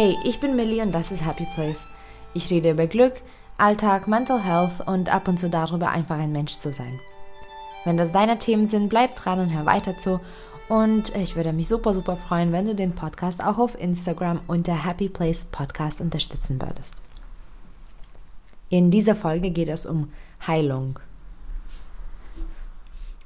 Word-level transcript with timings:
Hey, 0.00 0.16
ich 0.22 0.38
bin 0.38 0.54
Millie 0.54 0.80
und 0.80 0.92
das 0.92 1.10
ist 1.10 1.26
Happy 1.26 1.44
Place. 1.56 1.88
Ich 2.32 2.48
rede 2.50 2.70
über 2.70 2.86
Glück, 2.86 3.14
Alltag, 3.56 4.06
Mental 4.06 4.40
Health 4.40 4.86
und 4.86 5.12
ab 5.12 5.26
und 5.26 5.40
zu 5.40 5.50
darüber, 5.50 5.88
einfach 5.88 6.16
ein 6.20 6.30
Mensch 6.30 6.52
zu 6.52 6.72
sein. 6.72 7.00
Wenn 7.84 7.96
das 7.96 8.12
deine 8.12 8.38
Themen 8.38 8.64
sind, 8.64 8.90
bleib 8.90 9.16
dran 9.16 9.40
und 9.40 9.50
hör 9.52 9.66
weiter 9.66 9.98
zu. 9.98 10.20
Und 10.68 11.16
ich 11.16 11.34
würde 11.34 11.52
mich 11.52 11.66
super, 11.66 11.94
super 11.94 12.16
freuen, 12.16 12.52
wenn 12.52 12.66
du 12.66 12.76
den 12.76 12.94
Podcast 12.94 13.42
auch 13.42 13.58
auf 13.58 13.76
Instagram 13.76 14.38
unter 14.46 14.86
Happy 14.86 15.08
Place 15.08 15.46
Podcast 15.46 16.00
unterstützen 16.00 16.62
würdest. 16.62 16.94
In 18.68 18.92
dieser 18.92 19.16
Folge 19.16 19.50
geht 19.50 19.68
es 19.68 19.84
um 19.84 20.12
Heilung. 20.46 21.00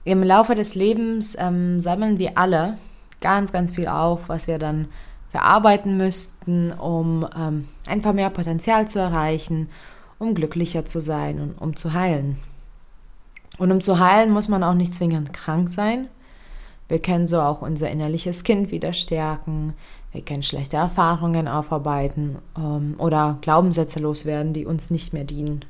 Im 0.04 0.22
Laufe 0.22 0.54
des 0.54 0.74
Lebens 0.74 1.36
ähm, 1.38 1.82
sammeln 1.82 2.18
wir 2.18 2.38
alle 2.38 2.78
ganz, 3.20 3.52
ganz 3.52 3.72
viel 3.72 3.88
auf, 3.88 4.30
was 4.30 4.46
wir 4.46 4.58
dann 4.58 4.88
verarbeiten 5.32 5.96
müssten, 5.96 6.72
um 6.72 7.26
ähm, 7.36 7.68
einfach 7.86 8.12
mehr 8.12 8.30
Potenzial 8.30 8.86
zu 8.86 9.00
erreichen, 9.00 9.68
um 10.18 10.34
glücklicher 10.34 10.84
zu 10.86 11.00
sein 11.00 11.40
und 11.40 11.54
um 11.58 11.74
zu 11.74 11.94
heilen. 11.94 12.36
Und 13.58 13.72
um 13.72 13.80
zu 13.80 13.98
heilen, 13.98 14.30
muss 14.30 14.48
man 14.48 14.62
auch 14.62 14.74
nicht 14.74 14.94
zwingend 14.94 15.32
krank 15.32 15.68
sein. 15.68 16.08
Wir 16.88 17.00
können 17.00 17.26
so 17.26 17.40
auch 17.40 17.62
unser 17.62 17.90
innerliches 17.90 18.44
Kind 18.44 18.70
wieder 18.70 18.92
stärken. 18.92 19.72
Wir 20.12 20.20
können 20.20 20.42
schlechte 20.42 20.76
Erfahrungen 20.76 21.48
aufarbeiten 21.48 22.36
ähm, 22.56 22.94
oder 22.98 23.38
Glaubenssätze 23.40 24.00
loswerden, 24.00 24.52
die 24.52 24.66
uns 24.66 24.90
nicht 24.90 25.14
mehr 25.14 25.24
dienen. 25.24 25.64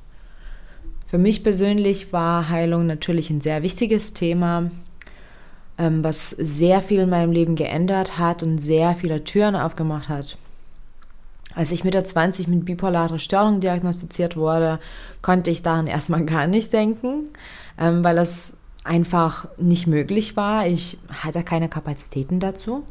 Für 1.07 1.19
mich 1.19 1.45
persönlich 1.45 2.13
war 2.13 2.49
Heilung 2.49 2.87
natürlich 2.87 3.30
ein 3.30 3.40
sehr 3.40 3.63
wichtiges 3.63 4.13
Thema 4.13 4.71
ähm, 5.78 6.04
was 6.04 6.30
sehr 6.30 6.82
viel 6.82 7.01
in 7.01 7.10
meinem 7.10 7.32
Leben 7.32 7.56
geändert 7.56 8.18
hat 8.18 8.42
und 8.42 8.59
sehr 8.59 8.95
viele 8.95 9.24
Türen 9.24 9.56
aufgemacht 9.56 10.09
hat. 10.09 10.37
Als 11.54 11.70
ich 11.70 11.84
Mitte 11.84 12.02
20 12.02 12.48
mit 12.48 12.65
bipolarer 12.65 13.18
Störung 13.18 13.60
diagnostiziert 13.60 14.37
wurde, 14.37 14.78
konnte 15.20 15.50
ich 15.50 15.62
daran 15.62 15.87
erstmal 15.87 16.24
gar 16.24 16.46
nicht 16.46 16.73
denken, 16.73 17.28
ähm, 17.78 18.02
weil 18.02 18.18
es 18.18 18.56
einfach 18.84 19.46
nicht 19.59 19.87
möglich 19.87 20.37
war. 20.37 20.66
Ich 20.66 20.98
hatte 21.10 21.43
keine 21.43 21.68
Kapazitäten 21.68 22.40
dazu. 22.40 22.84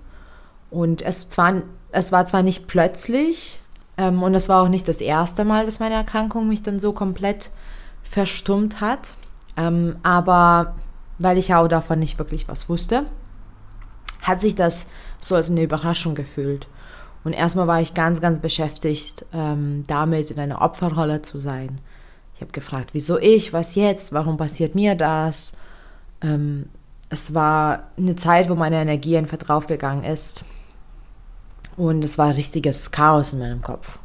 Und 0.70 1.02
es, 1.02 1.28
zwar, 1.28 1.64
es 1.92 2.12
war 2.12 2.26
zwar 2.26 2.44
nicht 2.44 2.68
plötzlich 2.68 3.60
ähm, 3.98 4.24
und 4.24 4.34
es 4.36 4.48
war 4.48 4.64
auch 4.64 4.70
nicht 4.70 4.88
das 4.88 5.02
erste 5.02 5.44
Mal, 5.44 5.66
dass 5.66 5.80
meine 5.80 5.96
Erkrankung 5.96 6.48
mich 6.48 6.64
dann 6.64 6.80
so 6.80 6.94
komplett 6.94 7.50
verstummt 8.04 8.80
hat, 8.80 9.16
ähm, 9.58 9.98
aber 10.02 10.76
weil 11.22 11.38
ich 11.38 11.54
auch 11.54 11.68
davon 11.68 12.00
nicht 12.00 12.18
wirklich 12.18 12.48
was 12.48 12.70
wusste, 12.70 13.06
hat 14.22 14.42
sich 14.42 14.56
das 14.56 14.90
so 15.20 15.36
als 15.36 15.50
eine 15.50 15.64
Überraschung 15.64 16.16
gefühlt. 16.16 16.68
Und 17.24 17.34
erstmal 17.34 17.68
war 17.68 17.82
ich 17.82 17.94
ganz, 17.94 18.22
ganz 18.22 18.40
beschäftigt 18.40 19.26
ähm, 19.34 19.86
damit, 19.88 20.32
in 20.32 20.40
einer 20.40 20.62
Opferrolle 20.62 21.22
zu 21.22 21.40
sein. 21.40 21.80
Ich 22.36 22.42
habe 22.42 22.52
gefragt, 22.52 22.92
wieso 22.94 23.20
ich, 23.20 23.54
was 23.54 23.76
jetzt, 23.76 24.14
warum 24.14 24.38
passiert 24.38 24.74
mir 24.74 24.96
das? 24.96 25.56
Ähm, 26.22 26.70
es 27.10 27.34
war 27.34 27.90
eine 27.98 28.16
Zeit, 28.16 28.50
wo 28.50 28.56
meine 28.56 28.82
Energie 28.82 29.18
einfach 29.18 29.38
draufgegangen 29.38 30.04
ist. 30.04 30.44
Und 31.78 32.04
es 32.04 32.18
war 32.18 32.36
richtiges 32.36 32.92
Chaos 32.92 33.34
in 33.34 33.40
meinem 33.40 33.62
Kopf. 33.62 34.00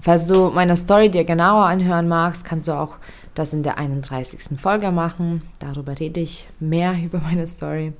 Falls 0.00 0.26
du 0.28 0.50
meine 0.50 0.76
Story 0.76 1.10
dir 1.10 1.24
genauer 1.24 1.64
anhören 1.66 2.08
magst, 2.08 2.44
kannst 2.44 2.68
du 2.68 2.72
auch 2.72 2.96
das 3.34 3.52
in 3.54 3.62
der 3.62 3.78
31. 3.78 4.60
Folge 4.60 4.90
machen. 4.90 5.42
Darüber 5.58 5.98
rede 5.98 6.20
ich 6.20 6.48
mehr 6.58 6.94
über 7.04 7.18
meine 7.18 7.46
Story. 7.46 7.92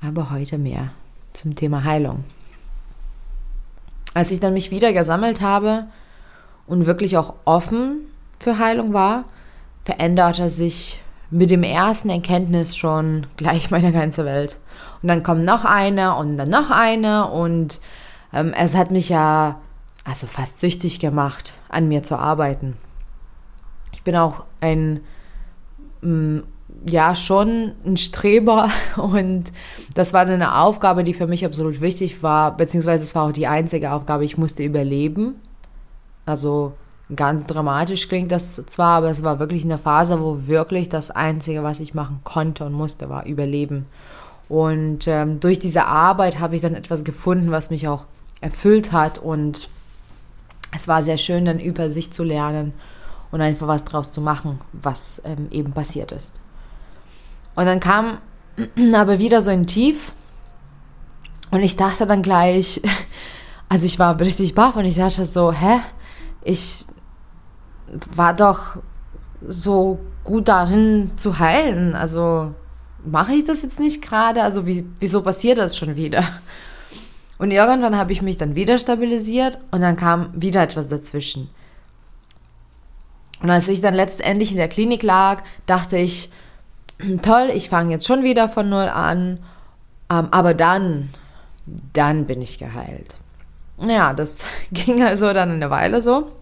Aber 0.00 0.30
heute 0.30 0.58
mehr 0.58 0.92
zum 1.32 1.54
Thema 1.54 1.84
Heilung. 1.84 2.24
Als 4.14 4.30
ich 4.30 4.40
dann 4.40 4.54
mich 4.54 4.70
wieder 4.70 4.92
gesammelt 4.92 5.40
habe 5.40 5.86
und 6.66 6.86
wirklich 6.86 7.16
auch 7.16 7.34
offen 7.44 7.98
für 8.38 8.58
Heilung 8.58 8.92
war, 8.92 9.24
veränderte 9.84 10.48
sich 10.48 11.00
mit 11.30 11.50
dem 11.50 11.62
ersten 11.62 12.10
Erkenntnis 12.10 12.76
schon 12.76 13.26
gleich 13.36 13.70
meine 13.70 13.92
ganze 13.92 14.24
Welt. 14.24 14.58
Und 15.02 15.08
dann 15.08 15.22
kommt 15.22 15.44
noch 15.44 15.64
eine 15.64 16.16
und 16.16 16.36
dann 16.36 16.50
noch 16.50 16.70
eine 16.70 17.28
und 17.28 17.78
ähm, 18.32 18.52
es 18.52 18.74
hat 18.74 18.90
mich 18.90 19.08
ja 19.08 19.60
also 20.04 20.26
fast 20.26 20.60
süchtig 20.60 20.98
gemacht, 20.98 21.54
an 21.68 21.88
mir 21.88 22.02
zu 22.02 22.18
arbeiten. 22.18 22.76
Ich 24.00 24.04
bin 24.04 24.16
auch 24.16 24.44
ein, 24.62 25.00
mm, 26.00 26.38
ja, 26.86 27.14
schon 27.14 27.72
ein 27.84 27.98
Streber 27.98 28.70
und 28.96 29.52
das 29.94 30.14
war 30.14 30.22
eine 30.22 30.56
Aufgabe, 30.56 31.04
die 31.04 31.12
für 31.12 31.26
mich 31.26 31.44
absolut 31.44 31.82
wichtig 31.82 32.22
war, 32.22 32.56
beziehungsweise 32.56 33.04
es 33.04 33.14
war 33.14 33.24
auch 33.24 33.32
die 33.32 33.46
einzige 33.46 33.92
Aufgabe, 33.92 34.24
ich 34.24 34.38
musste 34.38 34.62
überleben. 34.62 35.34
Also 36.24 36.72
ganz 37.14 37.44
dramatisch 37.44 38.08
klingt 38.08 38.32
das 38.32 38.54
zwar, 38.54 38.96
aber 38.96 39.10
es 39.10 39.22
war 39.22 39.38
wirklich 39.38 39.66
eine 39.66 39.76
Phase, 39.76 40.18
wo 40.18 40.46
wirklich 40.46 40.88
das 40.88 41.10
Einzige, 41.10 41.62
was 41.62 41.78
ich 41.80 41.92
machen 41.92 42.20
konnte 42.24 42.64
und 42.64 42.72
musste, 42.72 43.10
war 43.10 43.26
überleben. 43.26 43.84
Und 44.48 45.06
ähm, 45.08 45.40
durch 45.40 45.58
diese 45.58 45.84
Arbeit 45.84 46.38
habe 46.38 46.54
ich 46.54 46.62
dann 46.62 46.74
etwas 46.74 47.04
gefunden, 47.04 47.50
was 47.50 47.68
mich 47.68 47.86
auch 47.86 48.06
erfüllt 48.40 48.92
hat 48.92 49.18
und 49.18 49.68
es 50.74 50.88
war 50.88 51.02
sehr 51.02 51.18
schön, 51.18 51.44
dann 51.44 51.60
über 51.60 51.90
sich 51.90 52.14
zu 52.14 52.24
lernen 52.24 52.72
und 53.30 53.40
einfach 53.40 53.66
was 53.66 53.84
draus 53.84 54.12
zu 54.12 54.20
machen, 54.20 54.60
was 54.72 55.22
ähm, 55.24 55.48
eben 55.50 55.72
passiert 55.72 56.12
ist. 56.12 56.40
Und 57.54 57.66
dann 57.66 57.80
kam 57.80 58.18
aber 58.94 59.18
wieder 59.18 59.42
so 59.42 59.50
ein 59.50 59.64
Tief 59.64 60.12
und 61.50 61.62
ich 61.62 61.76
dachte 61.76 62.06
dann 62.06 62.22
gleich, 62.22 62.80
also 63.68 63.84
ich 63.84 63.98
war 63.98 64.18
richtig 64.18 64.54
baff 64.54 64.76
und 64.76 64.84
ich 64.84 64.96
dachte 64.96 65.24
so, 65.26 65.52
hä, 65.52 65.80
ich 66.42 66.84
war 68.14 68.34
doch 68.34 68.78
so 69.46 69.98
gut 70.24 70.48
darin 70.48 71.12
zu 71.16 71.38
heilen, 71.38 71.94
also 71.94 72.54
mache 73.04 73.32
ich 73.32 73.44
das 73.44 73.62
jetzt 73.62 73.80
nicht 73.80 74.02
gerade, 74.02 74.42
also 74.42 74.66
wie, 74.66 74.84
wieso 74.98 75.22
passiert 75.22 75.58
das 75.58 75.76
schon 75.76 75.96
wieder? 75.96 76.24
Und 77.38 77.50
irgendwann 77.50 77.96
habe 77.96 78.12
ich 78.12 78.20
mich 78.20 78.36
dann 78.36 78.54
wieder 78.54 78.76
stabilisiert 78.78 79.58
und 79.70 79.80
dann 79.80 79.96
kam 79.96 80.30
wieder 80.34 80.62
etwas 80.62 80.88
dazwischen. 80.88 81.48
Und 83.42 83.50
als 83.50 83.68
ich 83.68 83.80
dann 83.80 83.94
letztendlich 83.94 84.50
in 84.50 84.58
der 84.58 84.68
Klinik 84.68 85.02
lag, 85.02 85.42
dachte 85.66 85.96
ich, 85.96 86.30
toll, 87.22 87.50
ich 87.54 87.68
fange 87.68 87.92
jetzt 87.92 88.06
schon 88.06 88.22
wieder 88.22 88.48
von 88.48 88.68
null 88.68 88.88
an. 88.88 89.38
Ähm, 90.10 90.28
aber 90.30 90.54
dann, 90.54 91.10
dann 91.92 92.26
bin 92.26 92.42
ich 92.42 92.58
geheilt. 92.58 93.16
Ja, 93.78 94.12
das 94.12 94.44
ging 94.72 95.02
also 95.02 95.32
dann 95.32 95.50
eine 95.50 95.70
Weile 95.70 96.02
so. 96.02 96.32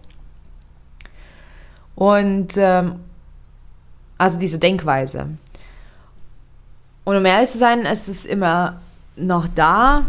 Und 1.95 2.55
ähm, 2.57 2.99
also 4.17 4.39
diese 4.39 4.59
Denkweise. 4.59 5.27
Und 7.05 7.15
um 7.17 7.25
ehrlich 7.25 7.49
zu 7.49 7.57
sein, 7.57 7.85
es 7.85 8.07
ist 8.07 8.25
immer 8.25 8.81
noch 9.15 9.47
da, 9.47 10.05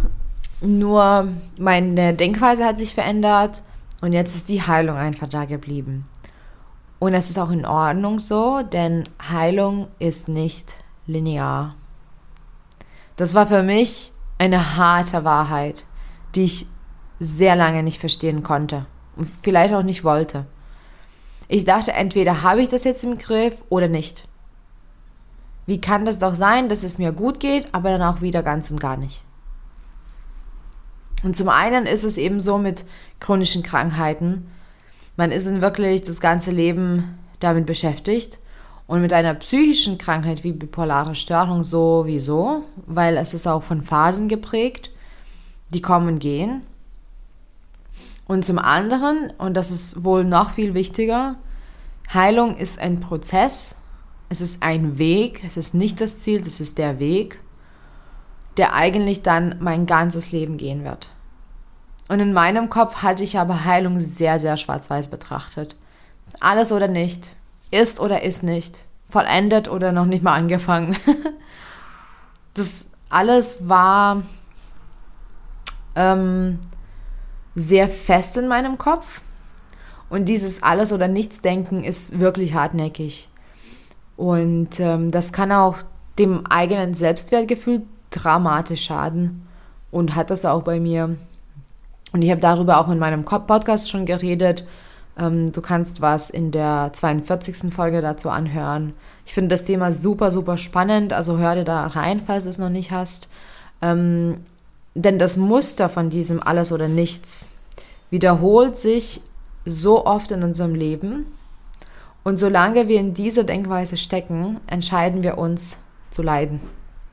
nur 0.61 1.29
meine 1.57 2.15
Denkweise 2.15 2.65
hat 2.65 2.79
sich 2.79 2.95
verändert 2.95 3.63
und 4.01 4.13
jetzt 4.13 4.35
ist 4.35 4.49
die 4.49 4.63
Heilung 4.63 4.97
einfach 4.97 5.29
da 5.29 5.47
geblieben. 5.47 6.07
Und 7.01 7.15
es 7.15 7.31
ist 7.31 7.39
auch 7.39 7.51
in 7.51 7.67
Ordnung 7.67 8.19
so, 8.19 8.63
denn 8.63 9.09
Heilung 9.21 9.89
ist 9.99 10.29
nicht 10.29 10.77
linear. 11.07 11.75
Das 13.17 13.35
war 13.35 13.47
für 13.47 13.63
mich 13.63 14.13
eine 14.39 14.77
harte 14.77 15.25
Wahrheit, 15.25 15.87
die 16.35 16.45
ich 16.45 16.67
sehr 17.19 17.57
lange 17.57 17.83
nicht 17.83 17.99
verstehen 17.99 18.43
konnte 18.43 18.87
und 19.17 19.29
vielleicht 19.29 19.75
auch 19.75 19.83
nicht 19.83 20.05
wollte. 20.05 20.47
Ich 21.49 21.65
dachte, 21.65 21.95
entweder 21.95 22.43
habe 22.43 22.63
ich 22.63 22.69
das 22.69 22.85
jetzt 22.85 23.03
im 23.03 23.19
Griff 23.19 23.57
oder 23.71 23.89
nicht. 23.89 24.29
Wie 25.67 25.81
kann 25.81 26.05
das 26.05 26.19
doch 26.19 26.35
sein, 26.35 26.69
dass 26.69 26.85
es 26.85 26.99
mir 26.99 27.13
gut 27.13 27.41
geht, 27.41 27.75
aber 27.75 27.91
dann 27.91 28.03
auch 28.03 28.21
wieder 28.21 28.43
ganz 28.43 28.71
und 28.71 28.81
gar 28.81 28.97
nicht? 28.99 29.25
Und 31.23 31.35
zum 31.37 31.49
einen 31.49 31.87
ist 31.87 32.05
es 32.05 32.19
eben 32.19 32.41
so 32.41 32.59
mit 32.59 32.85
chronischen 33.21 33.63
Krankheiten, 33.63 34.51
man 35.21 35.33
ist 35.33 35.47
in 35.47 35.61
wirklich 35.61 36.03
das 36.03 36.19
ganze 36.19 36.51
Leben 36.51 37.19
damit 37.41 37.67
beschäftigt. 37.67 38.39
Und 38.87 39.03
mit 39.03 39.13
einer 39.13 39.35
psychischen 39.35 39.99
Krankheit 39.99 40.45
wie 40.45 40.53
bipolare 40.53 41.15
Störung 41.15 41.63
sowieso, 41.63 42.65
weil 42.87 43.19
es 43.19 43.35
ist 43.35 43.47
auch 43.47 43.63
von 43.63 43.83
Phasen 43.83 44.29
geprägt, 44.29 44.91
die 45.69 45.83
kommen 45.83 46.09
und 46.09 46.21
gehen. 46.21 46.63
Und 48.27 48.47
zum 48.47 48.59
anderen, 48.59 49.31
und 49.37 49.59
das 49.59 49.71
ist 49.71 50.05
wohl 50.05 50.25
noch 50.25 50.53
viel 50.53 50.73
wichtiger, 50.73 51.37
Heilung 52.15 52.57
ist 52.57 52.81
ein 52.81 53.01
Prozess, 53.01 53.77
es 54.31 54.41
ist 54.41 54.63
ein 54.63 54.97
Weg, 54.97 55.45
es 55.45 55.59
ist 55.59 55.75
nicht 55.75 56.01
das 56.01 56.21
Ziel, 56.21 56.41
es 56.47 56.61
ist 56.61 56.79
der 56.79 56.99
Weg, 56.99 57.41
der 58.57 58.73
eigentlich 58.73 59.23
dann 59.23 59.57
mein 59.61 59.85
ganzes 59.85 60.33
Leben 60.33 60.57
gehen 60.57 60.83
wird. 60.83 61.11
Und 62.11 62.19
in 62.19 62.33
meinem 62.33 62.71
Kopf 62.71 63.05
hatte 63.05 63.23
ich 63.23 63.39
aber 63.39 63.65
Heilung 63.65 64.01
sehr, 64.01 64.41
sehr 64.41 64.57
schwarz-weiß 64.57 65.11
betrachtet. 65.11 65.77
Alles 66.41 66.73
oder 66.73 66.89
nicht. 66.89 67.29
Ist 67.71 68.01
oder 68.01 68.25
ist 68.25 68.43
nicht. 68.43 68.85
Vollendet 69.09 69.69
oder 69.69 69.93
noch 69.93 70.07
nicht 70.07 70.21
mal 70.21 70.35
angefangen. 70.35 70.97
das 72.55 72.91
alles 73.11 73.69
war 73.69 74.25
ähm, 75.95 76.59
sehr 77.55 77.89
fest 77.89 78.37
in 78.37 78.49
meinem 78.49 78.77
Kopf. 78.77 79.21
Und 80.09 80.25
dieses 80.25 80.65
Alles- 80.65 80.93
oder 80.93 81.07
Nichts-Denken 81.07 81.85
ist 81.85 82.19
wirklich 82.19 82.55
hartnäckig. 82.55 83.29
Und 84.17 84.81
ähm, 84.81 85.13
das 85.13 85.33
kann 85.33 85.53
auch 85.53 85.79
dem 86.19 86.45
eigenen 86.45 86.95
Selbstwertgefühl 86.95 87.83
dramatisch 88.11 88.87
schaden. 88.87 89.47
Und 89.93 90.17
hat 90.17 90.31
das 90.31 90.45
auch 90.45 90.63
bei 90.63 90.81
mir. 90.81 91.17
Und 92.13 92.23
ich 92.23 92.31
habe 92.31 92.41
darüber 92.41 92.79
auch 92.79 92.89
in 92.91 92.99
meinem 92.99 93.25
Podcast 93.25 93.91
schon 93.91 94.07
geredet. 94.07 94.67
Ähm, 95.19 95.53
du 95.53 95.61
kannst 95.61 96.01
was 96.01 96.31
in 96.31 96.51
der 96.51 96.91
42. 96.93 97.73
Folge 97.73 98.01
dazu 98.01 98.31
anhören. 98.31 98.95
Ich 99.27 99.35
finde 99.35 99.51
das 99.51 99.65
Thema 99.65 99.93
super, 99.93 100.31
super 100.31 100.57
spannend. 100.57 101.13
Also 101.13 101.39
hör 101.39 101.55
dir 101.55 101.65
da 101.65 101.87
rein, 101.87 102.21
falls 102.25 102.45
du 102.45 102.51
es 102.51 102.59
noch 102.59 102.69
nicht 102.69 102.91
hast. 102.91 103.29
Ähm, 103.83 104.37
denn 104.95 105.19
das 105.19 105.37
Muster 105.37 105.89
von 105.89 106.11
diesem 106.11 106.43
Alles 106.43 106.73
oder 106.73 106.89
Nichts 106.89 107.53
wiederholt 108.11 108.77
sich 108.77 109.21
so 109.65 110.05
oft 110.05 110.33
in 110.33 110.43
unserem 110.43 110.75
Leben. 110.75 111.27
Und 112.25 112.39
solange 112.39 112.89
wir 112.89 112.99
in 112.99 113.15
dieser 113.15 113.45
Denkweise 113.45 113.97
stecken, 113.97 114.61
entscheiden 114.67 115.23
wir 115.23 115.39
uns 115.39 115.79
zu 116.11 116.23
leiden. 116.23 116.61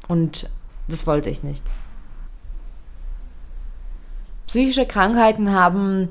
Und 0.07 0.49
das 0.87 1.05
wollte 1.07 1.29
ich 1.29 1.43
nicht. 1.43 1.63
Psychische 4.47 4.85
Krankheiten 4.85 5.53
haben 5.53 6.09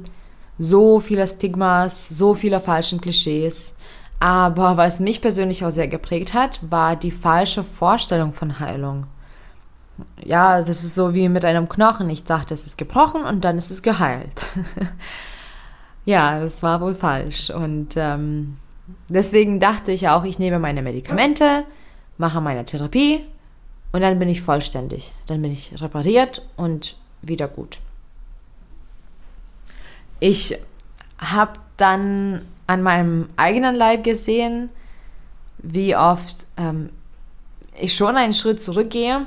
so 0.58 1.00
viele 1.00 1.26
Stigmas, 1.26 2.08
so 2.08 2.34
viele 2.34 2.60
falschen 2.60 3.00
Klischees. 3.00 3.74
Aber 4.20 4.76
was 4.76 5.00
mich 5.00 5.20
persönlich 5.20 5.64
auch 5.64 5.70
sehr 5.70 5.88
geprägt 5.88 6.34
hat, 6.34 6.60
war 6.70 6.96
die 6.96 7.10
falsche 7.10 7.64
Vorstellung 7.64 8.32
von 8.32 8.58
Heilung. 8.60 9.06
Ja, 10.22 10.58
das 10.58 10.68
ist 10.68 10.94
so 10.94 11.14
wie 11.14 11.28
mit 11.28 11.44
einem 11.44 11.68
Knochen. 11.68 12.08
Ich 12.10 12.24
dachte, 12.24 12.54
es 12.54 12.66
ist 12.66 12.78
gebrochen 12.78 13.24
und 13.24 13.44
dann 13.44 13.58
ist 13.58 13.70
es 13.70 13.82
geheilt. 13.82 14.46
ja, 16.04 16.40
das 16.40 16.62
war 16.62 16.80
wohl 16.80 16.94
falsch. 16.94 17.50
Und 17.50 17.94
ähm, 17.96 18.56
deswegen 19.08 19.60
dachte 19.60 19.92
ich 19.92 20.08
auch, 20.08 20.24
ich 20.24 20.38
nehme 20.38 20.58
meine 20.58 20.82
Medikamente, 20.82 21.64
mache 22.18 22.40
meine 22.40 22.64
Therapie 22.64 23.20
und 23.92 24.02
dann 24.02 24.18
bin 24.18 24.28
ich 24.28 24.42
vollständig. 24.42 25.12
Dann 25.26 25.40
bin 25.40 25.52
ich 25.52 25.80
repariert 25.80 26.42
und 26.56 26.96
wieder 27.22 27.48
gut. 27.48 27.78
Ich 30.20 30.58
habe 31.18 31.52
dann 31.76 32.42
an 32.66 32.82
meinem 32.82 33.28
eigenen 33.36 33.74
Leib 33.74 34.04
gesehen, 34.04 34.70
wie 35.58 35.96
oft 35.96 36.46
ähm, 36.56 36.90
ich 37.78 37.94
schon 37.94 38.16
einen 38.16 38.34
Schritt 38.34 38.62
zurückgehe, 38.62 39.26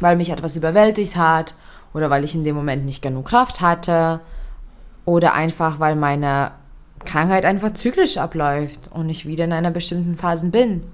weil 0.00 0.16
mich 0.16 0.30
etwas 0.30 0.56
überwältigt 0.56 1.16
hat 1.16 1.54
oder 1.92 2.10
weil 2.10 2.24
ich 2.24 2.34
in 2.34 2.44
dem 2.44 2.56
Moment 2.56 2.84
nicht 2.84 3.02
genug 3.02 3.28
Kraft 3.28 3.60
hatte 3.60 4.20
oder 5.04 5.34
einfach 5.34 5.80
weil 5.80 5.96
meine 5.96 6.52
Krankheit 7.04 7.44
einfach 7.44 7.74
zyklisch 7.74 8.16
abläuft 8.16 8.90
und 8.92 9.08
ich 9.08 9.26
wieder 9.26 9.44
in 9.44 9.52
einer 9.52 9.70
bestimmten 9.70 10.16
Phase 10.16 10.50
bin. 10.50 10.84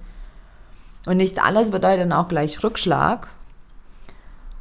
Und 1.06 1.19
nicht 1.19 1.43
alles 1.43 1.70
bedeutet 1.70 2.00
dann 2.00 2.12
auch 2.12 2.29
gleich 2.29 2.62
Rückschlag. 2.62 3.29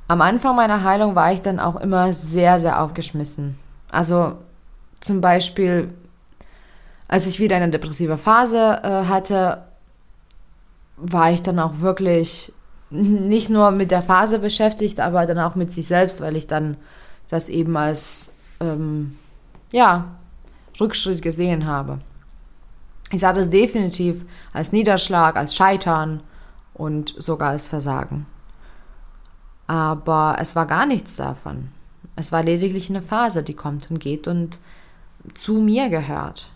Am 0.08 0.22
Anfang 0.22 0.56
meiner 0.56 0.84
Heilung 0.84 1.16
war 1.16 1.32
ich 1.32 1.42
dann 1.42 1.60
auch 1.60 1.76
immer 1.78 2.14
sehr, 2.14 2.60
sehr 2.60 2.82
aufgeschmissen. 2.82 3.58
Also 3.90 4.38
zum 5.00 5.22
Beispiel, 5.22 5.94
als 7.08 7.26
ich 7.26 7.40
wieder 7.40 7.56
eine 7.56 7.70
depressive 7.70 8.18
Phase 8.18 8.82
äh, 8.84 9.06
hatte, 9.06 9.64
war 10.98 11.32
ich 11.32 11.42
dann 11.42 11.60
auch 11.60 11.80
wirklich 11.80 12.52
nicht 12.90 13.50
nur 13.50 13.72
mit 13.72 13.92
der 13.92 14.02
Phase 14.02 14.40
beschäftigt, 14.40 15.00
aber 15.00 15.26
dann 15.26 15.40
auch 15.40 15.56
mit 15.56 15.72
sich 15.72 15.88
selbst, 15.88 16.22
weil 16.22 16.36
ich 16.36 16.48
dann 16.48 16.78
das 17.30 17.50
eben 17.50 17.76
als 17.76 18.38
ähm, 18.60 19.18
ja, 19.72 20.06
Rückschritt 20.80 21.22
gesehen 21.22 21.66
habe. 21.66 22.00
Ich 23.12 23.22
sah 23.22 23.34
das 23.34 23.50
definitiv 23.50 24.26
als 24.54 24.72
Niederschlag, 24.72 25.36
als 25.36 25.56
Scheitern 25.56 26.22
und 26.74 27.14
sogar 27.18 27.52
als 27.52 27.68
Versagen. 27.68 28.26
Aber 29.68 30.38
es 30.40 30.56
war 30.56 30.66
gar 30.66 30.86
nichts 30.86 31.16
davon. 31.18 31.70
Es 32.18 32.32
war 32.32 32.42
lediglich 32.42 32.90
eine 32.90 33.04
Phase, 33.04 33.44
die 33.44 33.54
kommt 33.54 33.92
und 33.92 34.00
geht 34.00 34.28
und 34.28 34.60
zu 35.36 35.60
mir 35.60 35.90
gehört. 35.90 36.50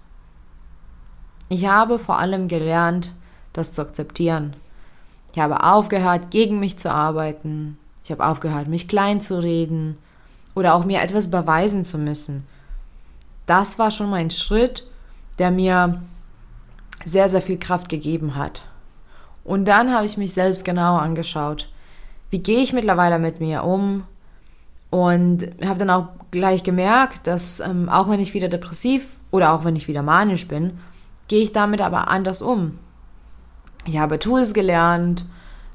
Ich 1.49 1.67
habe 1.67 1.99
vor 1.99 2.17
allem 2.17 2.47
gelernt, 2.47 3.13
das 3.53 3.71
zu 3.71 3.83
akzeptieren. 3.83 4.55
Ich 5.33 5.39
habe 5.39 5.63
aufgehört, 5.63 6.31
gegen 6.31 6.59
mich 6.59 6.79
zu 6.79 6.91
arbeiten. 6.91 7.77
Ich 8.03 8.11
habe 8.11 8.25
aufgehört, 8.25 8.69
mich 8.69 8.87
klein 8.87 9.21
zu 9.21 9.41
reden 9.41 9.97
oder 10.55 10.73
auch 10.73 10.83
mir 10.83 10.99
etwas 10.99 11.29
beweisen 11.29 11.83
zu 11.83 11.99
müssen. 11.99 12.47
Das 13.45 13.77
war 13.77 13.91
schon 13.91 14.09
mein 14.09 14.31
Schritt, 14.31 14.87
der 15.37 15.51
mir 15.51 16.01
sehr, 17.05 17.29
sehr 17.29 17.41
viel 17.41 17.59
Kraft 17.59 17.87
gegeben 17.87 18.35
hat. 18.35 18.63
Und 19.43 19.65
dann 19.65 19.93
habe 19.93 20.05
ich 20.05 20.17
mich 20.17 20.33
selbst 20.33 20.65
genau 20.65 20.97
angeschaut. 20.97 21.69
Wie 22.31 22.39
gehe 22.39 22.63
ich 22.63 22.73
mittlerweile 22.73 23.19
mit 23.19 23.39
mir 23.39 23.63
um? 23.63 24.05
Und 24.91 25.47
habe 25.65 25.79
dann 25.79 25.89
auch 25.89 26.09
gleich 26.29 26.63
gemerkt, 26.63 27.25
dass 27.25 27.59
ähm, 27.61 27.89
auch 27.89 28.09
wenn 28.09 28.19
ich 28.19 28.33
wieder 28.35 28.49
depressiv 28.49 29.03
oder 29.31 29.53
auch 29.53 29.63
wenn 29.63 29.75
ich 29.75 29.87
wieder 29.87 30.03
manisch 30.03 30.47
bin, 30.47 30.79
gehe 31.27 31.41
ich 31.41 31.53
damit 31.53 31.81
aber 31.81 32.09
anders 32.09 32.41
um. 32.41 32.77
Ich 33.85 33.97
habe 33.97 34.19
Tools 34.19 34.53
gelernt, 34.53 35.25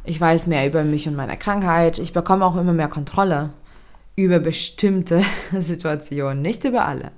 ich 0.05 0.21
weiß 0.21 0.47
mehr 0.47 0.67
über 0.67 0.85
mich 0.85 1.09
und 1.09 1.17
meine 1.17 1.37
Krankheit, 1.37 1.99
ich 1.99 2.13
bekomme 2.13 2.45
auch 2.45 2.57
immer 2.57 2.73
mehr 2.73 2.89
Kontrolle 2.89 3.51
über 4.17 4.39
bestimmte 4.39 5.23
Situationen, 5.59 6.43
nicht 6.43 6.65
über 6.65 6.85
alle. 6.85 7.11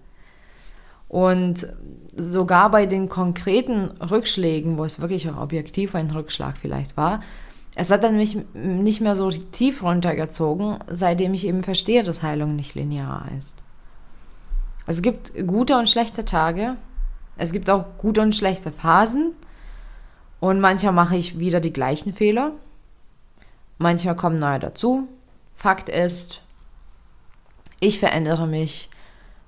Und 1.09 1.67
sogar 2.15 2.71
bei 2.71 2.87
den 2.87 3.09
konkreten 3.09 3.91
Rückschlägen, 4.01 4.79
wo 4.79 4.85
es 4.85 5.01
wirklich 5.01 5.29
auch 5.31 5.41
objektiv 5.41 5.95
ein 5.95 6.11
Rückschlag 6.11 6.57
vielleicht 6.59 6.97
war, 6.97 7.23
es 7.81 7.93
hat 7.93 8.03
dann 8.03 8.17
mich 8.17 8.37
nicht 8.55 9.01
mehr 9.01 9.15
so 9.15 9.31
tief 9.31 9.85
runtergezogen, 9.85 10.79
seitdem 10.89 11.33
ich 11.33 11.47
eben 11.47 11.63
verstehe, 11.63 12.03
dass 12.03 12.25
Heilung 12.25 12.57
nicht 12.57 12.75
linear 12.75 13.27
ist. 13.39 13.63
Es 14.89 15.01
gibt 15.01 15.33
gute 15.47 15.79
und 15.79 15.89
schlechte 15.89 16.25
Tage. 16.25 16.75
Es 17.37 17.53
gibt 17.53 17.71
auch 17.71 17.85
gute 17.99 18.21
und 18.21 18.35
schlechte 18.35 18.73
Phasen. 18.73 19.31
Und 20.41 20.59
manchmal 20.59 20.93
mache 20.93 21.17
ich 21.17 21.39
wieder 21.39 21.61
die 21.61 21.73
gleichen 21.73 22.13
Fehler. 22.13 22.51
Manchmal 23.79 24.17
kommen 24.17 24.41
neue 24.41 24.59
dazu. 24.59 25.07
Fakt 25.55 25.89
ist, 25.89 26.43
ich 27.79 28.01
verändere 28.01 28.49
mich. 28.49 28.91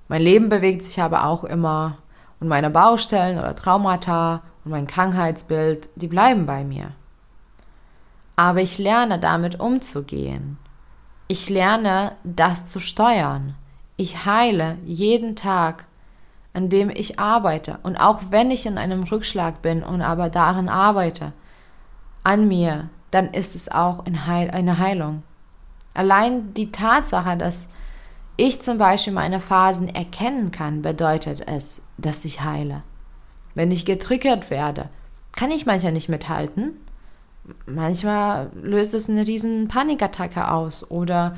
Mein 0.07 0.21
Leben 0.21 0.47
bewegt 0.47 0.83
sich 0.83 1.01
aber 1.01 1.25
auch 1.25 1.43
immer. 1.43 1.97
Und 2.39 2.47
meine 2.47 2.69
Baustellen 2.69 3.39
oder 3.39 3.57
Traumata 3.57 4.41
und 4.63 4.71
mein 4.71 4.87
Krankheitsbild, 4.87 5.89
die 5.95 6.07
bleiben 6.07 6.45
bei 6.45 6.63
mir 6.63 6.93
aber 8.41 8.61
ich 8.61 8.79
lerne 8.79 9.19
damit 9.19 9.59
umzugehen. 9.59 10.57
Ich 11.27 11.47
lerne 11.47 12.13
das 12.23 12.65
zu 12.65 12.79
steuern. 12.79 13.53
Ich 13.97 14.25
heile 14.25 14.79
jeden 14.83 15.35
Tag, 15.35 15.85
an 16.51 16.67
dem 16.67 16.89
ich 16.89 17.19
arbeite. 17.19 17.77
Und 17.83 17.97
auch 17.97 18.19
wenn 18.31 18.49
ich 18.49 18.65
in 18.65 18.79
einem 18.79 19.03
Rückschlag 19.03 19.61
bin 19.61 19.83
und 19.83 20.01
aber 20.01 20.29
daran 20.29 20.69
arbeite, 20.69 21.33
an 22.23 22.47
mir, 22.47 22.89
dann 23.11 23.29
ist 23.31 23.53
es 23.53 23.69
auch 23.69 24.05
eine 24.07 24.25
Heilung. 24.79 25.21
Allein 25.93 26.55
die 26.55 26.71
Tatsache, 26.71 27.37
dass 27.37 27.69
ich 28.37 28.63
zum 28.63 28.79
Beispiel 28.79 29.13
meine 29.13 29.39
Phasen 29.39 29.87
erkennen 29.87 30.49
kann, 30.49 30.81
bedeutet 30.81 31.47
es, 31.47 31.85
dass 31.99 32.25
ich 32.25 32.41
heile. 32.41 32.81
Wenn 33.53 33.69
ich 33.69 33.85
getriggert 33.85 34.49
werde, 34.49 34.89
kann 35.31 35.51
ich 35.51 35.67
manchmal 35.67 35.91
nicht 35.91 36.09
mithalten, 36.09 36.73
manchmal 37.65 38.49
löst 38.61 38.93
es 38.93 39.09
eine 39.09 39.27
riesen 39.27 39.67
Panikattacke 39.67 40.51
aus 40.51 40.89
oder 40.89 41.35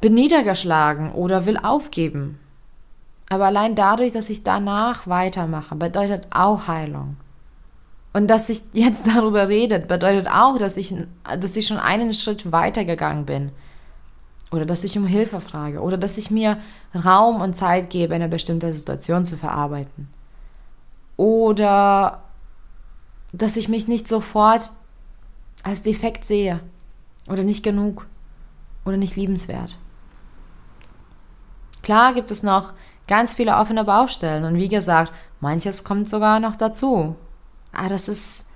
bin 0.00 0.14
niedergeschlagen 0.14 1.12
oder 1.12 1.46
will 1.46 1.56
aufgeben. 1.56 2.38
Aber 3.28 3.46
allein 3.46 3.74
dadurch, 3.74 4.12
dass 4.12 4.30
ich 4.30 4.42
danach 4.42 5.06
weitermache, 5.06 5.74
bedeutet 5.74 6.26
auch 6.30 6.68
Heilung. 6.68 7.16
Und 8.12 8.28
dass 8.28 8.48
ich 8.48 8.62
jetzt 8.72 9.06
darüber 9.14 9.48
rede, 9.48 9.80
bedeutet 9.80 10.28
auch, 10.28 10.58
dass 10.58 10.76
ich, 10.76 10.94
dass 11.40 11.56
ich 11.56 11.66
schon 11.66 11.78
einen 11.78 12.14
Schritt 12.14 12.50
weitergegangen 12.50 13.26
bin. 13.26 13.52
Oder 14.50 14.64
dass 14.64 14.84
ich 14.84 14.96
um 14.96 15.06
Hilfe 15.06 15.40
frage. 15.40 15.80
Oder 15.80 15.98
dass 15.98 16.16
ich 16.16 16.30
mir 16.30 16.58
Raum 16.94 17.42
und 17.42 17.56
Zeit 17.56 17.90
gebe, 17.90 18.14
eine 18.14 18.28
bestimmte 18.28 18.72
Situation 18.72 19.26
zu 19.26 19.36
verarbeiten. 19.36 20.08
Oder 21.18 22.22
dass 23.32 23.56
ich 23.56 23.68
mich 23.68 23.88
nicht 23.88 24.08
sofort 24.08 24.72
als 25.62 25.82
defekt 25.82 26.24
sehe 26.24 26.60
oder 27.28 27.44
nicht 27.44 27.62
genug 27.62 28.06
oder 28.84 28.96
nicht 28.96 29.16
liebenswert. 29.16 29.78
Klar 31.82 32.14
gibt 32.14 32.30
es 32.30 32.42
noch 32.42 32.72
ganz 33.06 33.34
viele 33.34 33.56
offene 33.56 33.84
Baustellen 33.84 34.44
und 34.44 34.56
wie 34.56 34.68
gesagt, 34.68 35.12
manches 35.40 35.84
kommt 35.84 36.10
sogar 36.10 36.40
noch 36.40 36.56
dazu. 36.56 37.16
Ah, 37.72 37.88
das 37.88 38.08
ist, 38.08 38.46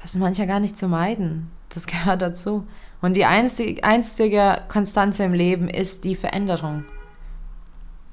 das 0.00 0.14
ist 0.14 0.20
manchmal 0.20 0.46
gar 0.46 0.60
nicht 0.60 0.76
zu 0.76 0.88
meiden. 0.88 1.50
Das 1.70 1.86
gehört 1.86 2.22
dazu. 2.22 2.66
Und 3.00 3.14
die 3.14 3.24
einzige 3.24 4.62
Konstanze 4.68 5.24
im 5.24 5.32
Leben 5.32 5.68
ist 5.68 6.04
die 6.04 6.14
Veränderung. 6.14 6.84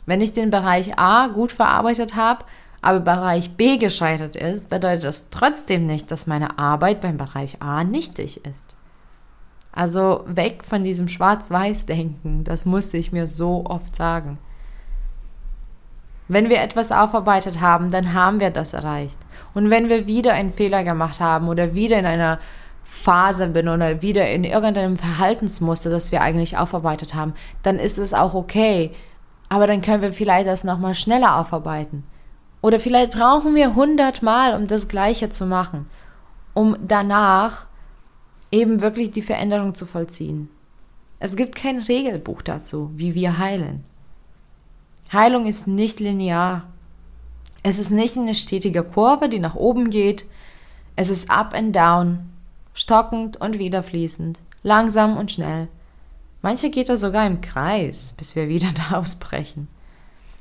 Wenn 0.07 0.21
ich 0.21 0.33
den 0.33 0.49
Bereich 0.49 0.97
A 0.97 1.27
gut 1.27 1.51
verarbeitet 1.51 2.15
habe, 2.15 2.43
aber 2.81 2.99
Bereich 2.99 3.51
B 3.55 3.77
gescheitert 3.77 4.35
ist, 4.35 4.69
bedeutet 4.69 5.03
das 5.03 5.29
trotzdem 5.29 5.85
nicht, 5.85 6.11
dass 6.11 6.27
meine 6.27 6.57
Arbeit 6.57 7.01
beim 7.01 7.17
Bereich 7.17 7.61
A 7.61 7.83
nichtig 7.83 8.45
ist. 8.45 8.75
Also 9.71 10.23
weg 10.27 10.63
von 10.63 10.83
diesem 10.83 11.07
Schwarz-Weiß-Denken, 11.07 12.43
das 12.43 12.65
musste 12.65 12.97
ich 12.97 13.11
mir 13.11 13.27
so 13.27 13.65
oft 13.65 13.95
sagen. 13.95 14.39
Wenn 16.27 16.49
wir 16.49 16.61
etwas 16.61 16.91
aufarbeitet 16.91 17.59
haben, 17.59 17.91
dann 17.91 18.13
haben 18.13 18.39
wir 18.39 18.51
das 18.51 18.73
erreicht. 18.73 19.17
Und 19.53 19.69
wenn 19.69 19.89
wir 19.89 20.05
wieder 20.05 20.33
einen 20.33 20.53
Fehler 20.53 20.83
gemacht 20.83 21.19
haben 21.19 21.47
oder 21.47 21.73
wieder 21.73 21.97
in 21.97 22.05
einer 22.05 22.39
Phase 22.83 23.47
bin 23.47 23.67
oder 23.67 24.01
wieder 24.01 24.29
in 24.29 24.43
irgendeinem 24.43 24.97
Verhaltensmuster, 24.97 25.89
das 25.89 26.11
wir 26.11 26.21
eigentlich 26.21 26.57
aufarbeitet 26.57 27.15
haben, 27.15 27.33
dann 27.63 27.79
ist 27.79 27.97
es 27.97 28.13
auch 28.13 28.33
okay. 28.33 28.91
Aber 29.49 29.65
dann 29.65 29.81
können 29.81 30.03
wir 30.03 30.13
vielleicht 30.13 30.47
das 30.47 30.63
nochmal 30.63 30.93
schneller 30.93 31.37
aufarbeiten. 31.37 32.03
Oder 32.61 32.79
vielleicht 32.79 33.11
brauchen 33.11 33.55
wir 33.55 33.75
hundertmal, 33.75 34.55
um 34.55 34.67
das 34.67 34.87
Gleiche 34.87 35.29
zu 35.29 35.45
machen, 35.45 35.89
um 36.53 36.75
danach 36.85 37.67
eben 38.51 38.81
wirklich 38.81 39.11
die 39.11 39.21
Veränderung 39.21 39.75
zu 39.75 39.85
vollziehen. 39.85 40.49
Es 41.19 41.35
gibt 41.35 41.55
kein 41.55 41.79
Regelbuch 41.79 42.41
dazu, 42.41 42.91
wie 42.95 43.13
wir 43.13 43.37
heilen. 43.37 43.83
Heilung 45.11 45.45
ist 45.45 45.67
nicht 45.67 45.99
linear. 45.99 46.67
Es 47.63 47.79
ist 47.79 47.91
nicht 47.91 48.17
eine 48.17 48.33
stetige 48.33 48.83
Kurve, 48.83 49.27
die 49.27 49.39
nach 49.39 49.55
oben 49.55 49.89
geht. 49.89 50.25
Es 50.95 51.09
ist 51.09 51.29
up 51.29 51.53
and 51.53 51.75
down, 51.75 52.29
stockend 52.73 53.37
und 53.37 53.59
wieder 53.59 53.83
fließend, 53.83 54.39
langsam 54.63 55.17
und 55.17 55.31
schnell. 55.31 55.67
Manche 56.41 56.69
geht 56.69 56.89
er 56.89 56.97
sogar 56.97 57.25
im 57.27 57.41
Kreis, 57.41 58.13
bis 58.17 58.35
wir 58.35 58.47
wieder 58.47 58.69
da 58.89 58.97
ausbrechen. 58.97 59.67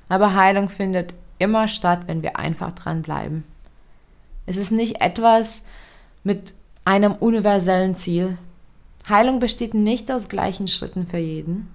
Aber 0.09 0.35
Heilung 0.35 0.69
findet 0.69 1.15
immer 1.39 1.69
statt, 1.69 2.03
wenn 2.07 2.23
wir 2.23 2.39
einfach 2.39 2.73
dranbleiben. 2.73 3.45
Es 4.47 4.57
ist 4.57 4.71
nicht 4.71 5.01
etwas 5.01 5.67
mit 6.25 6.55
einem 6.85 7.13
universellen 7.15 7.95
Ziel. 7.95 8.39
Heilung 9.09 9.39
besteht 9.39 9.75
nicht 9.75 10.11
aus 10.11 10.29
gleichen 10.29 10.69
Schritten 10.69 11.07
für 11.07 11.19
jeden. 11.19 11.69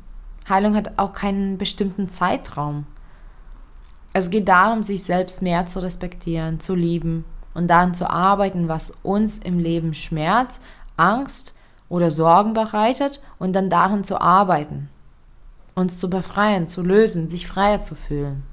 Heilung 0.50 0.76
hat 0.76 0.98
auch 0.98 1.14
keinen 1.14 1.58
bestimmten 1.58 2.10
Zeitraum. 2.10 2.86
Es 4.12 4.30
geht 4.30 4.48
darum, 4.48 4.84
sich 4.84 5.04
selbst 5.04 5.42
mehr 5.42 5.66
zu 5.66 5.80
respektieren, 5.80 6.60
zu 6.60 6.76
lieben 6.76 7.26
und 7.54 7.68
daran 7.68 7.94
zu 7.94 8.10
arbeiten, 8.10 8.68
was 8.68 8.92
uns 9.04 9.38
im 9.38 9.60
Leben 9.60 9.94
Schmerz, 9.94 10.60
Angst 10.98 11.54
oder 11.90 12.12
Sorgen 12.12 12.54
bereitet 12.54 13.22
und 13.40 13.54
dann 13.54 13.70
darin 13.70 14.04
zu 14.04 14.20
arbeiten, 14.20 14.90
uns 15.76 16.00
zu 16.00 16.10
befreien, 16.10 16.68
zu 16.68 16.82
lösen, 16.82 17.30
sich 17.30 17.48
freier 17.48 17.82
zu 17.82 17.96
fühlen. 17.96 18.44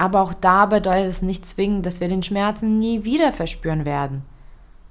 Aber 0.00 0.22
auch 0.22 0.32
da 0.32 0.64
bedeutet 0.64 1.10
es 1.10 1.20
nicht 1.20 1.46
zwingend, 1.46 1.84
dass 1.84 2.00
wir 2.00 2.08
den 2.08 2.22
Schmerzen 2.22 2.78
nie 2.78 3.04
wieder 3.04 3.34
verspüren 3.34 3.84
werden. 3.84 4.22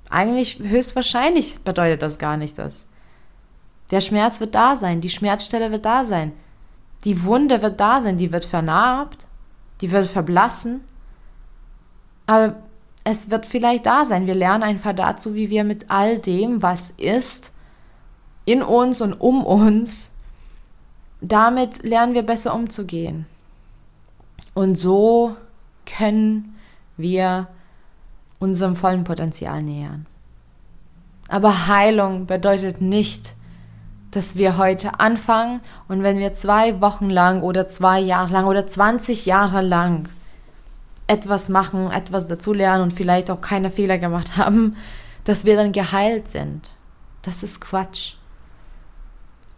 Eigentlich 0.08 0.60
höchstwahrscheinlich 0.60 1.62
bedeutet 1.62 2.04
das 2.04 2.20
gar 2.20 2.38
nicht 2.38 2.60
das. 2.60 2.86
Der 3.90 4.02
Schmerz 4.02 4.40
wird 4.40 4.54
da 4.54 4.76
sein, 4.76 5.02
die 5.02 5.10
Schmerzstelle 5.10 5.72
wird 5.72 5.84
da 5.84 6.04
sein, 6.04 6.34
die 7.06 7.24
Wunde 7.24 7.64
wird 7.64 7.80
da 7.80 8.02
sein, 8.02 8.20
die 8.20 8.32
wird 8.32 8.46
vernarbt, 8.46 9.26
die 9.82 9.90
wird 9.90 10.06
verblassen, 10.06 10.82
aber 12.28 12.58
es 13.04 13.32
wird 13.32 13.48
vielleicht 13.48 13.88
da 13.88 14.06
sein. 14.06 14.28
Wir 14.28 14.36
lernen 14.36 14.62
einfach 14.62 14.94
dazu, 14.94 15.34
wie 15.34 15.50
wir 15.50 15.64
mit 15.64 15.90
all 15.90 16.20
dem, 16.20 16.62
was 16.62 16.92
ist, 16.92 17.52
in 18.46 18.62
uns 18.62 19.02
und 19.02 19.14
um 19.14 19.44
uns, 19.44 20.12
damit 21.20 21.82
lernen 21.82 22.14
wir 22.14 22.22
besser 22.22 22.54
umzugehen. 22.54 23.26
Und 24.60 24.76
so 24.76 25.38
können 25.86 26.58
wir 26.98 27.48
unserem 28.40 28.76
vollen 28.76 29.06
Potenzial 29.06 29.64
nähern. 29.64 30.06
Aber 31.30 31.68
Heilung 31.68 32.26
bedeutet 32.26 32.82
nicht, 32.82 33.36
dass 34.12 34.36
wir 34.36 34.58
heute 34.58 35.00
anfangen 35.00 35.62
und 35.88 36.04
wenn 36.04 36.18
wir 36.18 36.34
zwei 36.34 36.82
Wochen 36.82 37.10
lang 37.10 37.42
oder 37.42 37.70
zwei 37.70 38.02
Jahre 38.02 38.34
lang 38.34 38.48
oder 38.48 38.68
20 38.68 39.26
Jahre 39.26 39.62
lang 39.62 40.10
etwas 41.08 41.48
machen, 41.48 41.90
etwas 41.90 42.28
dazulernen 42.28 42.84
und 42.84 42.92
vielleicht 42.92 43.32
auch 43.32 43.40
keine 43.40 43.72
Fehler 43.72 43.98
gemacht 43.98 44.36
haben, 44.36 44.76
dass 45.24 45.46
wir 45.46 45.56
dann 45.56 45.72
geheilt 45.72 46.28
sind. 46.28 46.72
Das 47.22 47.44
ist 47.44 47.62
Quatsch. 47.62 48.16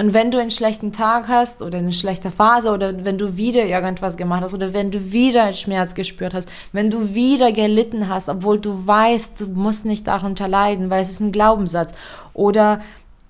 Und 0.01 0.15
wenn 0.15 0.31
du 0.31 0.39
einen 0.39 0.49
schlechten 0.49 0.91
Tag 0.91 1.27
hast 1.27 1.61
oder 1.61 1.77
eine 1.77 1.93
schlechte 1.93 2.31
Phase 2.31 2.71
oder 2.71 3.05
wenn 3.05 3.19
du 3.19 3.37
wieder 3.37 3.65
irgendwas 3.65 4.17
gemacht 4.17 4.41
hast 4.41 4.55
oder 4.55 4.73
wenn 4.73 4.89
du 4.89 5.11
wieder 5.11 5.43
einen 5.43 5.53
Schmerz 5.53 5.93
gespürt 5.93 6.33
hast, 6.33 6.49
wenn 6.71 6.89
du 6.89 7.13
wieder 7.13 7.51
gelitten 7.51 8.09
hast, 8.09 8.27
obwohl 8.27 8.59
du 8.59 8.87
weißt, 8.87 9.41
du 9.41 9.45
musst 9.49 9.85
nicht 9.85 10.07
darunter 10.07 10.47
leiden, 10.47 10.89
weil 10.89 11.03
es 11.03 11.11
ist 11.11 11.19
ein 11.19 11.31
Glaubenssatz 11.31 11.93
oder 12.33 12.81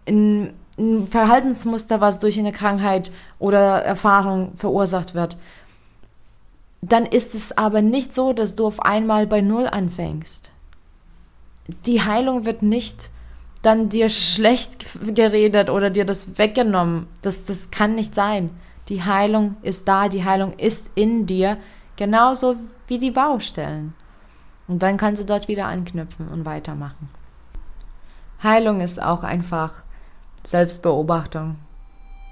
ein, 0.07 0.53
ein 0.77 1.07
Verhaltensmuster, 1.09 1.99
was 1.99 2.19
durch 2.19 2.39
eine 2.39 2.53
Krankheit 2.53 3.11
oder 3.37 3.83
Erfahrung 3.83 4.53
verursacht 4.55 5.13
wird, 5.13 5.35
dann 6.81 7.05
ist 7.05 7.35
es 7.35 7.57
aber 7.57 7.81
nicht 7.81 8.15
so, 8.15 8.31
dass 8.31 8.55
du 8.55 8.65
auf 8.65 8.79
einmal 8.79 9.27
bei 9.27 9.41
Null 9.41 9.67
anfängst. 9.67 10.51
Die 11.85 12.01
Heilung 12.01 12.45
wird 12.45 12.63
nicht 12.63 13.09
dann 13.61 13.89
dir 13.89 14.09
schlecht 14.09 14.87
geredet 15.15 15.69
oder 15.69 15.89
dir 15.89 16.05
das 16.05 16.37
weggenommen. 16.37 17.07
Das, 17.21 17.45
das 17.45 17.71
kann 17.71 17.95
nicht 17.95 18.15
sein. 18.15 18.49
Die 18.89 19.03
Heilung 19.03 19.55
ist 19.61 19.87
da, 19.87 20.09
die 20.09 20.25
Heilung 20.25 20.53
ist 20.53 20.89
in 20.95 21.25
dir, 21.25 21.57
genauso 21.95 22.55
wie 22.87 22.97
die 22.97 23.11
Baustellen. 23.11 23.93
Und 24.67 24.81
dann 24.81 24.97
kannst 24.97 25.21
du 25.21 25.25
dort 25.25 25.47
wieder 25.47 25.67
anknüpfen 25.67 26.27
und 26.27 26.45
weitermachen. 26.45 27.09
Heilung 28.41 28.81
ist 28.81 29.01
auch 29.01 29.23
einfach 29.23 29.73
Selbstbeobachtung. 30.43 31.57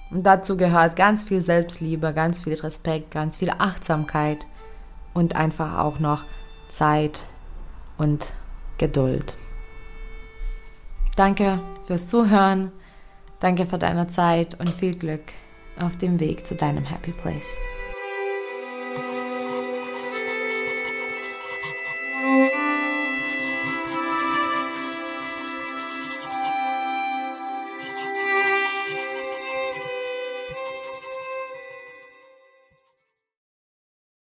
Und 0.10 0.24
dazu 0.24 0.58
gehört 0.58 0.96
ganz 0.96 1.24
viel 1.24 1.42
Selbstliebe, 1.42 2.14
ganz 2.14 2.40
viel 2.40 2.56
Respekt, 2.56 3.12
ganz 3.12 3.38
viel 3.38 3.52
Achtsamkeit 3.52 4.48
und 5.14 5.36
einfach 5.36 5.78
auch 5.78 6.00
noch 6.00 6.24
Zeit 6.68 7.26
und 7.98 8.34
Geduld. 8.80 9.36
Danke 11.20 11.60
fürs 11.86 12.08
Zuhören, 12.08 12.72
danke 13.42 13.66
für 13.66 13.78
deine 13.78 14.08
Zeit 14.08 14.58
und 14.58 14.70
viel 14.70 14.94
Glück 14.98 15.34
auf 15.78 15.98
dem 15.98 16.22
Weg 16.22 16.48
zu 16.48 16.56
deinem 16.56 16.86
Happy 16.86 17.12
Place. 17.12 17.58